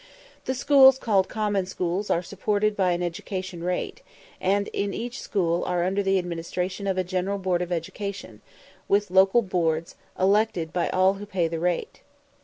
The 0.45 0.55
schools 0.55 0.97
called 0.97 1.29
common 1.29 1.67
schools 1.67 2.09
are 2.09 2.23
supported 2.23 2.75
by 2.75 2.93
an 2.93 3.03
education 3.03 3.63
rate, 3.63 4.01
and 4.39 4.67
in 4.69 4.95
each 4.95 5.21
State 5.21 5.39
are 5.63 5.83
under 5.83 6.01
the 6.01 6.17
administration 6.17 6.87
of 6.87 6.97
a 6.97 7.03
general 7.03 7.37
board 7.37 7.61
of 7.61 7.71
education, 7.71 8.41
with 8.87 9.11
local 9.11 9.43
boards, 9.43 9.93
elected 10.19 10.73
by 10.73 10.89
all 10.89 11.13
who 11.13 11.27
pay 11.27 11.47
the 11.47 11.59
rate. 11.59 12.01